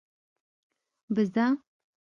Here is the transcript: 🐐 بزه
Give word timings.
🐐 0.03 0.03
بزه 1.15 1.45